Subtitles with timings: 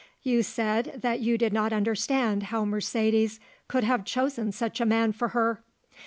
[0.23, 5.11] You said that you did not understand how Mercedes could have chosen such a man
[5.11, 5.61] for her.